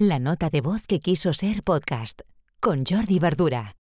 La 0.00 0.20
nota 0.20 0.48
de 0.48 0.60
voz 0.60 0.86
que 0.86 1.00
quiso 1.00 1.32
ser 1.32 1.64
podcast 1.64 2.20
con 2.60 2.84
Jordi 2.86 3.18
Verdura. 3.18 3.74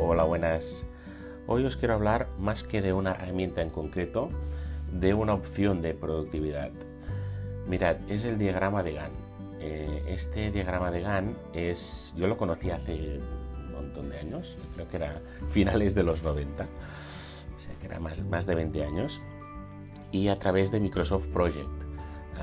Hola, 0.00 0.24
buenas. 0.24 0.84
Hoy 1.46 1.64
os 1.64 1.76
quiero 1.76 1.94
hablar 1.94 2.26
más 2.40 2.64
que 2.64 2.82
de 2.82 2.92
una 2.92 3.12
herramienta 3.12 3.62
en 3.62 3.70
concreto, 3.70 4.30
de 4.90 5.14
una 5.14 5.34
opción 5.34 5.80
de 5.80 5.94
productividad. 5.94 6.72
Mirad, 7.68 7.98
es 8.10 8.24
el 8.24 8.36
diagrama 8.36 8.82
de 8.82 8.94
Gann. 8.94 9.12
Eh, 9.60 10.02
este 10.08 10.50
diagrama 10.50 10.90
de 10.90 11.02
Gann 11.02 11.36
es, 11.54 12.14
yo 12.16 12.26
lo 12.26 12.36
conocí 12.36 12.70
hace 12.70 13.20
un 13.54 13.70
montón 13.70 14.10
de 14.10 14.18
años, 14.18 14.56
creo 14.74 14.88
que 14.88 14.96
era 14.96 15.20
finales 15.52 15.94
de 15.94 16.02
los 16.02 16.24
90, 16.24 16.64
o 16.64 17.60
sea 17.60 17.78
que 17.78 17.86
era 17.86 18.00
más, 18.00 18.24
más 18.24 18.44
de 18.46 18.56
20 18.56 18.84
años, 18.84 19.20
y 20.10 20.26
a 20.26 20.38
través 20.40 20.72
de 20.72 20.80
Microsoft 20.80 21.28
Project. 21.28 21.81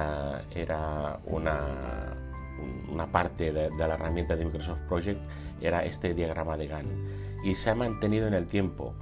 Ah, 0.02 0.44
era 0.56 1.20
una, 1.26 2.16
una 2.90 3.12
parte 3.12 3.52
de, 3.52 3.70
la 3.78 3.96
herramienta 3.96 4.38
de 4.38 4.46
Microsoft 4.46 4.80
Project, 4.88 5.20
era 5.60 5.84
este 5.84 6.14
diagrama 6.14 6.56
de 6.56 6.68
Gann, 6.68 6.88
y 7.44 7.54
se 7.54 7.70
ha 7.70 7.76
mantenido 7.76 8.26
en 8.26 8.34
el 8.34 8.48
tiempo. 8.48 8.94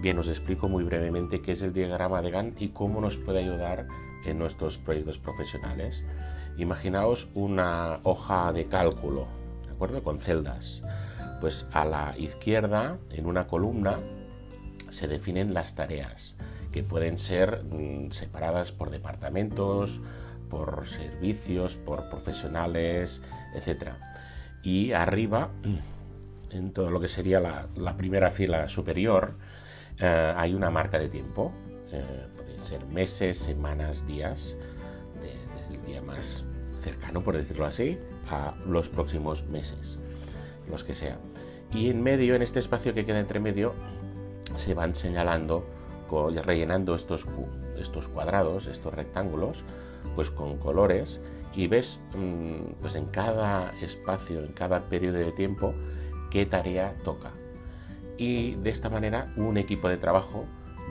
Bien, 0.00 0.16
os 0.20 0.28
explico 0.28 0.68
muy 0.68 0.84
brevemente 0.84 1.42
qué 1.42 1.50
es 1.52 1.62
el 1.62 1.72
diagrama 1.72 2.22
de 2.22 2.30
Gann 2.30 2.54
y 2.58 2.68
cómo 2.68 3.00
nos 3.00 3.16
puede 3.16 3.40
ayudar 3.40 3.88
en 4.24 4.38
nuestros 4.38 4.78
proyectos 4.78 5.18
profesionales. 5.18 6.04
Imaginaos 6.58 7.28
una 7.34 7.98
hoja 8.04 8.52
de 8.52 8.66
cálculo, 8.66 9.26
¿de 9.64 9.72
acuerdo? 9.72 10.04
Con 10.04 10.20
celdas. 10.20 10.80
Pues 11.40 11.66
a 11.72 11.84
la 11.84 12.14
izquierda, 12.16 12.98
en 13.10 13.26
una 13.26 13.48
columna, 13.48 13.96
se 14.90 15.08
definen 15.08 15.54
las 15.54 15.74
tareas, 15.74 16.36
que 16.70 16.84
pueden 16.84 17.18
ser 17.18 17.64
mmm, 17.64 18.10
separadas 18.10 18.70
por 18.70 18.90
departamentos, 18.90 20.00
por 20.50 20.88
servicios, 20.88 21.76
por 21.76 22.08
profesionales, 22.08 23.22
etc. 23.54 23.90
Y 24.62 24.92
arriba, 24.92 25.50
en 26.50 26.72
todo 26.72 26.90
lo 26.90 27.00
que 27.00 27.08
sería 27.08 27.40
la, 27.40 27.96
primera 27.96 28.30
fila 28.30 28.68
superior, 28.68 29.34
eh, 29.98 30.34
hay 30.36 30.54
una 30.54 30.70
marca 30.70 30.98
de 30.98 31.08
tiempo. 31.08 31.52
Eh, 31.92 32.26
pueden 32.36 32.60
ser 32.60 32.84
meses, 32.86 33.38
semanas, 33.38 34.06
días, 34.06 34.56
de, 35.20 35.32
desde 35.58 35.76
el 35.76 35.84
día 35.84 36.02
más 36.02 36.44
cercano, 36.82 37.22
por 37.22 37.36
decirlo 37.36 37.66
así, 37.66 37.98
a 38.30 38.54
los 38.66 38.88
próximos 38.88 39.44
meses, 39.46 39.98
los 40.68 40.84
que 40.84 40.94
sean. 40.94 41.18
Y 41.72 41.90
en 41.90 42.02
medio, 42.02 42.34
en 42.34 42.42
este 42.42 42.58
espacio 42.58 42.94
que 42.94 43.04
queda 43.04 43.18
entre 43.18 43.40
medio, 43.40 43.74
se 44.54 44.74
van 44.74 44.94
señalando, 44.94 45.66
rellenando 46.44 46.94
estos 46.94 47.24
cuadrados, 48.08 48.66
estos 48.66 48.94
rectángulos, 48.94 49.64
pues 50.14 50.30
con 50.30 50.58
colores 50.58 51.20
y 51.54 51.66
ves 51.66 52.00
mm, 52.14 52.80
pues 52.80 52.94
en 52.94 53.06
cada 53.06 53.72
espacio, 53.80 54.40
en 54.40 54.52
cada 54.52 54.88
periodo 54.88 55.18
de 55.18 55.32
tiempo, 55.32 55.74
qué 56.30 56.46
tarea 56.46 56.94
toca. 57.04 57.32
Y 58.18 58.54
de 58.56 58.70
esta 58.70 58.88
manera 58.90 59.32
un 59.36 59.56
equipo 59.56 59.88
de 59.88 59.96
trabajo 59.96 60.44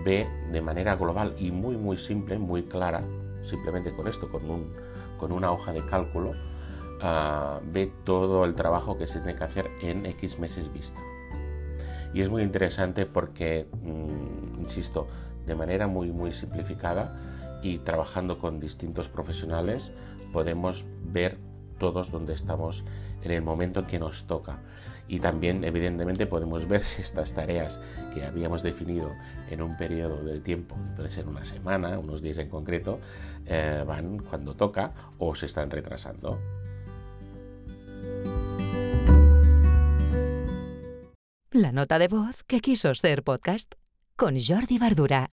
ve 0.03 0.27
de 0.51 0.61
manera 0.61 0.95
global 0.95 1.35
y 1.39 1.51
muy 1.51 1.77
muy 1.77 1.97
simple, 1.97 2.37
muy 2.37 2.63
clara, 2.63 3.01
simplemente 3.43 3.93
con 3.95 4.07
esto, 4.07 4.27
con, 4.29 4.49
un, 4.49 4.73
con 5.19 5.31
una 5.31 5.51
hoja 5.51 5.71
de 5.71 5.85
cálculo, 5.85 6.31
uh, 6.31 7.59
ve 7.71 7.91
todo 8.03 8.43
el 8.45 8.55
trabajo 8.55 8.97
que 8.97 9.07
se 9.07 9.19
tiene 9.19 9.35
que 9.35 9.43
hacer 9.43 9.67
en 9.81 10.05
X 10.05 10.39
meses 10.39 10.71
vista. 10.73 10.99
Y 12.13 12.21
es 12.21 12.29
muy 12.29 12.43
interesante 12.43 13.05
porque, 13.05 13.67
mmm, 13.83 14.61
insisto, 14.61 15.07
de 15.45 15.55
manera 15.55 15.87
muy 15.87 16.11
muy 16.11 16.33
simplificada, 16.33 17.15
y 17.65 17.79
trabajando 17.79 18.37
con 18.37 18.59
distintos 18.59 19.09
profesionales 19.09 19.91
podemos 20.31 20.85
ver 21.03 21.39
todos 21.79 22.11
donde 22.11 22.33
estamos 22.33 22.83
en 23.23 23.31
el 23.31 23.41
momento 23.41 23.79
en 23.79 23.87
que 23.87 23.97
nos 23.97 24.27
toca. 24.27 24.59
Y 25.07 25.19
también, 25.19 25.63
evidentemente, 25.63 26.27
podemos 26.27 26.67
ver 26.67 26.83
si 26.83 27.01
estas 27.01 27.33
tareas 27.33 27.81
que 28.13 28.23
habíamos 28.23 28.61
definido 28.61 29.11
en 29.49 29.63
un 29.63 29.75
periodo 29.77 30.23
de 30.23 30.39
tiempo, 30.39 30.77
puede 30.95 31.09
ser 31.09 31.27
una 31.27 31.43
semana, 31.43 31.97
unos 31.97 32.21
días 32.21 32.37
en 32.37 32.49
concreto, 32.49 32.99
eh, 33.47 33.83
van 33.85 34.19
cuando 34.19 34.55
toca 34.55 34.93
o 35.17 35.33
se 35.33 35.47
están 35.47 35.71
retrasando. 35.71 36.39
La 41.51 41.71
nota 41.71 41.97
de 41.97 42.09
voz 42.09 42.43
que 42.43 42.59
quiso 42.59 42.93
ser 42.93 43.23
podcast 43.23 43.73
con 44.17 44.35
Jordi 44.39 44.77
Verdura. 44.77 45.34